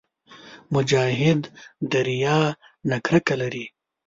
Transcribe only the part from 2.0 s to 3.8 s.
ریا نه کرکه لري.